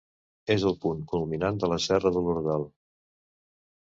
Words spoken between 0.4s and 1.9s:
És el punt culminant de la